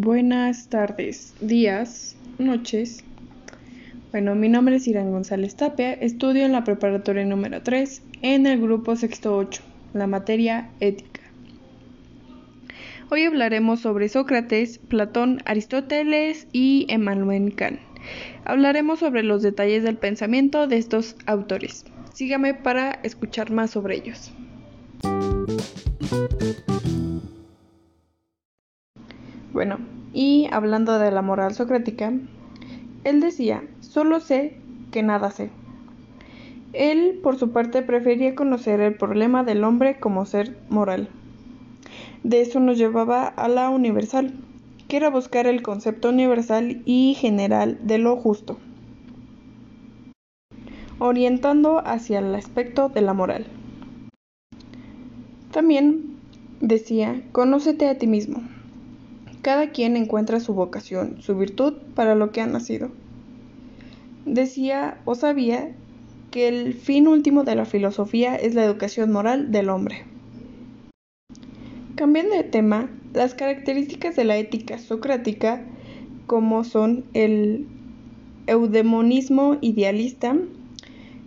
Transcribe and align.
buenas 0.00 0.68
tardes, 0.68 1.34
días, 1.40 2.16
noches. 2.38 3.04
Bueno, 4.12 4.34
mi 4.34 4.48
nombre 4.48 4.76
es 4.76 4.88
Irán 4.88 5.10
González 5.10 5.56
Tapia, 5.56 5.92
estudio 5.92 6.46
en 6.46 6.52
la 6.52 6.64
preparatoria 6.64 7.24
número 7.24 7.62
3 7.62 8.02
en 8.22 8.46
el 8.46 8.60
grupo 8.60 8.96
sexto 8.96 9.36
8, 9.36 9.62
la 9.92 10.06
materia 10.06 10.70
ética. 10.80 11.20
Hoy 13.10 13.24
hablaremos 13.24 13.80
sobre 13.80 14.08
Sócrates, 14.08 14.78
Platón, 14.78 15.42
Aristóteles 15.44 16.46
y 16.50 16.86
Emmanuel 16.88 17.54
Kant. 17.54 17.80
Hablaremos 18.46 19.00
sobre 19.00 19.22
los 19.22 19.42
detalles 19.42 19.82
del 19.82 19.98
pensamiento 19.98 20.66
de 20.66 20.78
estos 20.78 21.16
autores. 21.26 21.84
Sígame 22.14 22.54
para 22.54 22.92
escuchar 23.02 23.50
más 23.50 23.72
sobre 23.72 23.96
ellos. 23.96 24.32
Bueno, 29.60 29.76
y 30.14 30.48
hablando 30.52 30.98
de 30.98 31.10
la 31.10 31.20
moral 31.20 31.52
socrática, 31.52 32.14
él 33.04 33.20
decía, 33.20 33.62
solo 33.80 34.20
sé 34.20 34.56
que 34.90 35.02
nada 35.02 35.30
sé. 35.30 35.50
Él, 36.72 37.20
por 37.22 37.36
su 37.36 37.50
parte, 37.50 37.82
prefería 37.82 38.34
conocer 38.34 38.80
el 38.80 38.94
problema 38.94 39.44
del 39.44 39.62
hombre 39.64 40.00
como 40.00 40.24
ser 40.24 40.56
moral. 40.70 41.10
De 42.24 42.40
eso 42.40 42.58
nos 42.58 42.78
llevaba 42.78 43.26
a 43.26 43.48
la 43.48 43.68
universal, 43.68 44.32
que 44.88 44.96
era 44.96 45.10
buscar 45.10 45.46
el 45.46 45.60
concepto 45.60 46.08
universal 46.08 46.80
y 46.86 47.12
general 47.20 47.78
de 47.82 47.98
lo 47.98 48.16
justo, 48.16 48.56
orientando 50.98 51.86
hacia 51.86 52.20
el 52.20 52.34
aspecto 52.34 52.88
de 52.88 53.02
la 53.02 53.12
moral. 53.12 53.46
También 55.50 56.16
decía, 56.62 57.22
conócete 57.32 57.90
a 57.90 57.98
ti 57.98 58.06
mismo. 58.06 58.40
Cada 59.42 59.70
quien 59.70 59.96
encuentra 59.96 60.38
su 60.40 60.52
vocación, 60.52 61.22
su 61.22 61.36
virtud 61.36 61.74
para 61.94 62.14
lo 62.14 62.30
que 62.30 62.42
ha 62.42 62.46
nacido. 62.46 62.90
Decía 64.26 64.98
o 65.06 65.14
sabía 65.14 65.72
que 66.30 66.48
el 66.48 66.74
fin 66.74 67.08
último 67.08 67.44
de 67.44 67.56
la 67.56 67.64
filosofía 67.64 68.36
es 68.36 68.54
la 68.54 68.64
educación 68.64 69.10
moral 69.10 69.50
del 69.50 69.70
hombre. 69.70 70.04
Cambiando 71.96 72.34
de 72.36 72.44
tema, 72.44 72.90
las 73.14 73.34
características 73.34 74.14
de 74.14 74.24
la 74.24 74.36
ética 74.36 74.78
socrática, 74.78 75.62
como 76.26 76.62
son 76.64 77.04
el 77.14 77.66
eudemonismo 78.46 79.56
idealista, 79.60 80.36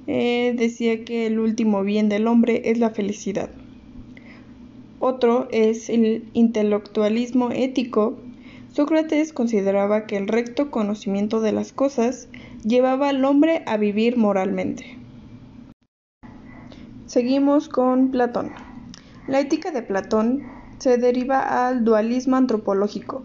eh, 0.08 0.54
decía 0.58 1.04
que 1.04 1.26
el 1.26 1.40
último 1.40 1.84
bien 1.84 2.10
del 2.10 2.28
hombre 2.28 2.62
es 2.66 2.78
la 2.78 2.92
felicidad. 2.92 3.50
Otro 5.06 5.50
es 5.52 5.90
el 5.90 6.30
intelectualismo 6.32 7.52
ético. 7.52 8.16
Sócrates 8.72 9.34
consideraba 9.34 10.06
que 10.06 10.16
el 10.16 10.30
recto 10.30 10.72
conocimiento 10.72 11.42
de 11.42 11.52
las 11.52 11.74
cosas 11.74 12.30
llevaba 12.64 13.10
al 13.10 13.26
hombre 13.26 13.64
a 13.66 13.76
vivir 13.76 14.16
moralmente. 14.16 14.98
Seguimos 17.06 17.68
con 17.68 18.12
Platón. 18.12 18.54
La 19.28 19.42
ética 19.42 19.72
de 19.72 19.82
Platón 19.82 20.44
se 20.78 20.98
deriva 20.98 21.68
al 21.68 21.84
dualismo 21.84 22.38
antropológico, 22.38 23.24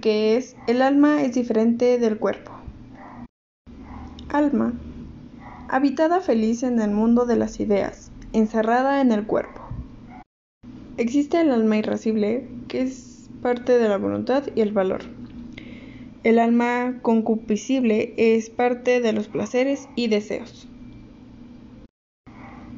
que 0.00 0.36
es 0.36 0.54
el 0.68 0.80
alma 0.80 1.22
es 1.22 1.34
diferente 1.34 1.98
del 1.98 2.20
cuerpo. 2.20 2.52
Alma, 4.28 4.74
habitada 5.68 6.20
feliz 6.20 6.62
en 6.62 6.80
el 6.80 6.92
mundo 6.92 7.26
de 7.26 7.34
las 7.34 7.58
ideas, 7.58 8.12
encerrada 8.32 9.00
en 9.00 9.10
el 9.10 9.26
cuerpo. 9.26 9.57
Existe 10.98 11.40
el 11.40 11.52
alma 11.52 11.76
irascible, 11.76 12.48
que 12.66 12.82
es 12.82 13.30
parte 13.40 13.78
de 13.78 13.88
la 13.88 13.98
voluntad 13.98 14.48
y 14.56 14.62
el 14.62 14.72
valor. 14.72 15.02
El 16.24 16.40
alma 16.40 16.98
concupiscible 17.02 18.14
es 18.16 18.50
parte 18.50 19.00
de 19.00 19.12
los 19.12 19.28
placeres 19.28 19.88
y 19.94 20.08
deseos. 20.08 20.66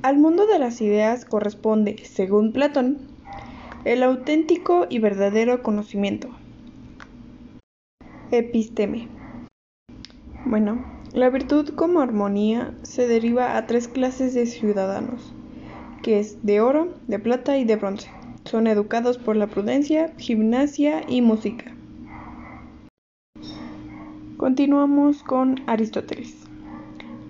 Al 0.03 0.19
mundo 0.19 0.47
de 0.47 0.59
las 0.59 0.83
ideas 0.83 1.25
corresponde, 1.25 1.97
según 2.05 2.53
Platón, 2.53 2.99
el 3.87 4.03
auténtico 4.03 4.87
y 4.91 4.99
verdadero 4.99 5.63
conocimiento. 5.63 6.29
Episteme. 8.31 9.09
Bueno, 10.45 10.85
la 11.15 11.31
virtud 11.31 11.71
como 11.71 12.03
armonía 12.03 12.75
se 12.83 13.07
deriva 13.07 13.57
a 13.57 13.67
tres 13.67 13.89
clases 13.89 14.35
de 14.35 14.45
ciudadanos 14.45 15.33
que 16.03 16.19
es 16.19 16.45
de 16.45 16.61
oro, 16.61 16.89
de 17.07 17.19
plata 17.19 17.59
y 17.59 17.65
de 17.65 17.77
bronce. 17.77 18.11
Son 18.45 18.67
educados 18.67 19.19
por 19.19 19.37
la 19.37 19.47
prudencia, 19.47 20.13
gimnasia 20.17 21.03
y 21.09 21.21
música. 21.21 21.75
Continuamos 24.37 25.23
con 25.23 25.61
Aristóteles. 25.67 26.35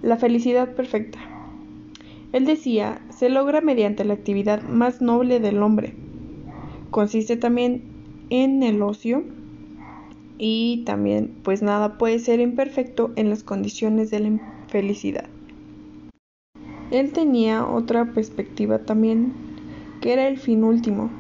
La 0.03 0.17
felicidad 0.17 0.75
perfecta. 0.75 1.19
Él 2.33 2.47
decía, 2.47 3.01
se 3.11 3.29
logra 3.29 3.61
mediante 3.61 4.05
la 4.05 4.15
actividad 4.15 4.63
más 4.63 5.03
noble 5.03 5.41
del 5.41 5.63
hombre. 5.63 5.95
Consiste 6.91 7.37
también 7.37 7.83
en 8.31 8.63
el 8.63 8.81
ocio 8.83 9.25
y 10.39 10.85
también 10.87 11.35
pues 11.43 11.63
nada 11.63 11.99
puede 11.99 12.21
ser 12.21 12.41
imperfecto 12.41 13.13
en 13.17 13.29
las 13.29 13.43
condiciones 13.43 14.11
de 14.11 14.21
la 14.21 14.67
felicidad. 14.69 15.29
Él 16.91 17.13
tenía 17.13 17.67
otra 17.67 18.13
perspectiva 18.13 18.81
también, 18.81 19.33
que 20.01 20.13
era 20.13 20.27
el 20.27 20.39
fin 20.39 20.65
último. 20.65 21.11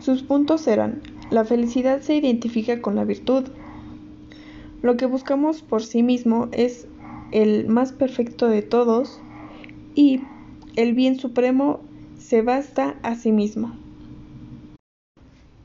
Sus 0.00 0.24
puntos 0.24 0.66
eran, 0.66 1.00
la 1.30 1.44
felicidad 1.44 2.00
se 2.00 2.16
identifica 2.16 2.82
con 2.82 2.96
la 2.96 3.04
virtud. 3.04 3.44
Lo 4.82 4.96
que 4.96 5.06
buscamos 5.06 5.62
por 5.62 5.84
sí 5.84 6.02
mismo 6.02 6.48
es 6.50 6.88
el 7.30 7.68
más 7.68 7.92
perfecto 7.92 8.48
de 8.48 8.62
todos 8.62 9.20
y 9.94 10.20
el 10.74 10.94
bien 10.94 11.16
supremo 11.18 11.80
se 12.18 12.42
basta 12.42 12.96
a 13.02 13.14
sí 13.14 13.30
mismo. 13.30 13.76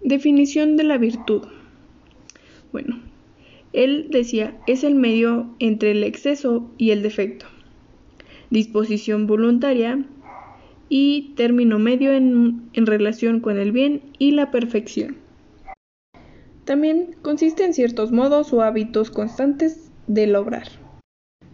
Definición 0.03 0.77
de 0.77 0.83
la 0.83 0.99
virtud. 0.99 1.41
Bueno, 2.71 2.99
él 3.73 4.09
decía, 4.11 4.61
es 4.67 4.83
el 4.83 4.93
medio 4.93 5.47
entre 5.57 5.91
el 5.91 6.03
exceso 6.03 6.69
y 6.77 6.91
el 6.91 7.01
defecto 7.01 7.47
disposición 8.49 9.27
voluntaria 9.27 10.05
y 10.89 11.33
término 11.35 11.79
medio 11.79 12.13
en, 12.13 12.69
relación 12.73 13.39
con 13.39 13.57
el 13.57 13.71
bien 13.71 14.01
y 14.19 14.31
la 14.31 14.51
perfección. 14.51 15.17
También 16.65 17.15
consiste 17.21 17.65
en 17.65 17.73
ciertos 17.73 18.11
modos 18.11 18.51
o 18.53 18.61
hábitos 18.61 19.09
constantes 19.09 19.91
de 20.07 20.27
lograr. 20.27 20.67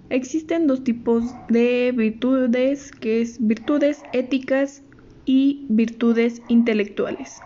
Existen 0.09 0.67
dos 0.67 0.83
tipos 0.83 1.23
de 1.49 1.93
virtudes, 1.95 2.91
que 2.91 3.21
es 3.21 3.45
virtudes 3.45 4.03
éticas 4.11 4.83
y 5.25 5.65
virtudes 5.69 6.41
intelectuales. 6.47 7.39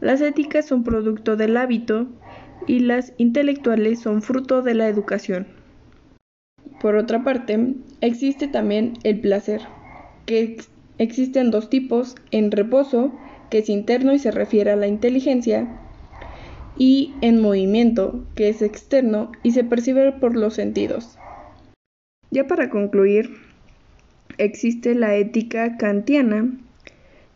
Las 0.00 0.20
éticas 0.20 0.66
son 0.66 0.84
producto 0.84 1.36
del 1.36 1.56
hábito 1.56 2.06
y 2.66 2.80
las 2.80 3.12
intelectuales 3.18 4.00
son 4.00 4.22
fruto 4.22 4.62
de 4.62 4.74
la 4.74 4.88
educación. 4.88 5.46
Por 6.78 6.96
otra 6.96 7.24
parte, 7.24 7.74
existe 8.00 8.48
también 8.48 8.94
el 9.02 9.20
placer, 9.20 9.68
que 10.26 10.58
existen 10.98 11.50
dos 11.50 11.70
tipos, 11.70 12.16
en 12.30 12.50
reposo, 12.50 13.12
que 13.50 13.58
es 13.58 13.68
interno 13.68 14.12
y 14.12 14.18
se 14.18 14.30
refiere 14.30 14.70
a 14.70 14.76
la 14.76 14.86
inteligencia, 14.86 15.66
y 16.76 17.14
en 17.22 17.40
movimiento, 17.40 18.24
que 18.34 18.48
es 18.48 18.60
externo 18.60 19.32
y 19.42 19.52
se 19.52 19.64
percibe 19.64 20.12
por 20.12 20.36
los 20.36 20.54
sentidos. 20.54 21.18
Ya 22.30 22.46
para 22.46 22.68
concluir, 22.68 23.30
existe 24.36 24.94
la 24.94 25.14
ética 25.16 25.78
kantiana, 25.78 26.50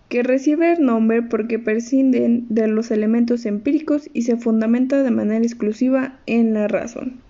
que 0.08 0.22
recibe 0.22 0.72
el 0.72 0.84
nombre 0.84 1.22
porque 1.22 1.58
prescinden 1.58 2.46
de 2.48 2.66
los 2.66 2.90
elementos 2.90 3.46
empíricos 3.46 4.10
y 4.12 4.22
se 4.22 4.36
fundamenta 4.36 5.02
de 5.02 5.10
manera 5.12 5.44
exclusiva 5.44 6.18
en 6.26 6.52
la 6.52 6.66
razón. 6.66 7.20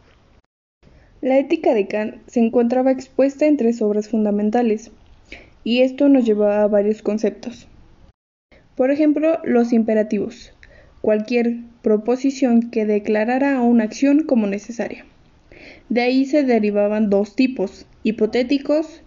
La 1.23 1.39
ética 1.39 1.75
de 1.75 1.87
Kant 1.87 2.15
se 2.29 2.41
encontraba 2.41 2.91
expuesta 2.91 3.47
en 3.47 3.59
tres 3.59 3.83
obras 3.83 4.09
fundamentales, 4.09 4.91
y 5.65 5.83
esto 5.83 6.09
nos 6.09 6.25
lleva 6.25 6.63
a 6.63 6.67
varios 6.67 7.03
conceptos. 7.03 7.69
Por 8.75 8.91
ejemplo, 8.91 9.39
los 9.45 9.75
imperativos, 9.75 10.55
cualquier 11.03 11.57
proposición 11.83 12.71
que 12.71 12.87
declarara 12.87 13.61
una 13.61 13.85
acción 13.85 14.25
como 14.25 14.47
necesaria. 14.47 15.05
De 15.91 16.01
ahí 16.01 16.25
se 16.25 16.43
derivaban 16.43 17.11
dos 17.11 17.37
tipos, 17.37 17.85
hipotéticos, 18.03 19.03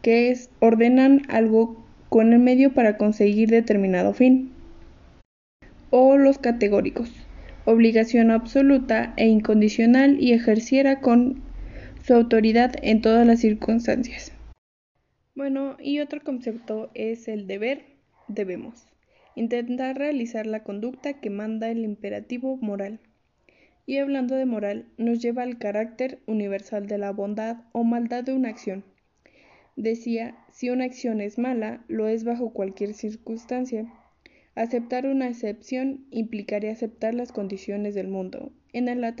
que 0.00 0.30
es, 0.30 0.48
ordenan 0.60 1.20
algo 1.28 1.84
con 2.08 2.32
el 2.32 2.38
medio 2.38 2.72
para 2.72 2.96
conseguir 2.96 3.50
determinado 3.50 4.14
fin, 4.14 4.52
o 5.90 6.16
los 6.16 6.38
categóricos, 6.38 7.12
obligación 7.66 8.30
absoluta 8.30 9.12
e 9.18 9.26
incondicional 9.26 10.16
y 10.18 10.32
ejerciera 10.32 11.00
con 11.00 11.46
su 12.08 12.14
autoridad 12.14 12.72
en 12.80 13.02
todas 13.02 13.26
las 13.26 13.40
circunstancias. 13.40 14.32
Bueno, 15.34 15.76
y 15.78 16.00
otro 16.00 16.22
concepto 16.24 16.90
es 16.94 17.28
el 17.28 17.46
deber, 17.46 17.84
debemos. 18.28 18.86
intentar 19.34 19.98
realizar 19.98 20.46
la 20.46 20.64
conducta 20.64 21.20
que 21.20 21.28
manda 21.28 21.68
el 21.68 21.84
imperativo 21.84 22.56
moral. 22.56 22.98
Y 23.84 23.98
hablando 23.98 24.36
de 24.36 24.46
moral, 24.46 24.86
nos 24.96 25.20
lleva 25.20 25.42
al 25.42 25.58
carácter 25.58 26.20
universal 26.24 26.86
de 26.86 26.96
la 26.96 27.10
bondad 27.10 27.58
o 27.72 27.84
maldad 27.84 28.24
de 28.24 28.32
una 28.32 28.48
acción. 28.48 28.84
Decía, 29.76 30.34
si 30.50 30.70
una 30.70 30.86
acción 30.86 31.20
es 31.20 31.36
mala, 31.36 31.84
lo 31.88 32.08
es 32.08 32.24
bajo 32.24 32.54
cualquier 32.54 32.94
circunstancia. 32.94 33.86
Aceptar 34.54 35.06
una 35.06 35.28
excepción 35.28 36.06
implicaría 36.10 36.72
aceptar 36.72 37.12
las 37.12 37.32
condiciones 37.32 37.94
del 37.94 38.08
mundo 38.08 38.50
en 38.72 38.86
la, 38.98 39.14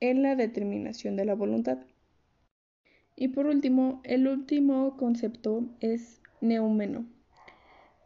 en 0.00 0.22
la 0.22 0.36
determinación 0.36 1.16
de 1.16 1.24
la 1.24 1.34
voluntad. 1.34 1.78
Y 3.16 3.28
por 3.28 3.46
último, 3.46 4.00
el 4.04 4.28
último 4.28 4.96
concepto 4.96 5.64
es 5.80 6.20
neumeno, 6.40 7.06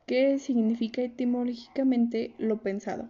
que 0.07 0.39
significa 0.39 1.03
etimológicamente 1.03 2.35
lo 2.39 2.59
pensado. 2.63 3.09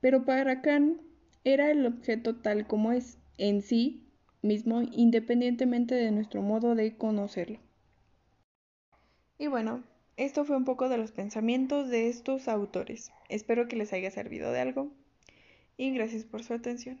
Pero 0.00 0.24
para 0.24 0.60
Kant 0.60 1.00
era 1.44 1.70
el 1.70 1.86
objeto 1.86 2.36
tal 2.36 2.66
como 2.66 2.92
es, 2.92 3.18
en 3.38 3.62
sí 3.62 4.04
mismo, 4.42 4.82
independientemente 4.82 5.94
de 5.94 6.10
nuestro 6.10 6.42
modo 6.42 6.74
de 6.74 6.96
conocerlo. 6.96 7.58
Y 9.38 9.46
bueno, 9.46 9.82
esto 10.16 10.44
fue 10.44 10.56
un 10.56 10.64
poco 10.64 10.88
de 10.88 10.98
los 10.98 11.12
pensamientos 11.12 11.88
de 11.88 12.08
estos 12.08 12.46
autores. 12.48 13.10
Espero 13.28 13.66
que 13.66 13.76
les 13.76 13.92
haya 13.92 14.10
servido 14.10 14.52
de 14.52 14.60
algo 14.60 14.92
y 15.76 15.92
gracias 15.92 16.24
por 16.24 16.44
su 16.44 16.54
atención. 16.54 17.00